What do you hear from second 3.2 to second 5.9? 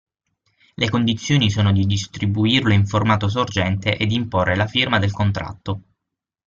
sorgente e di imporre la firma del contratto.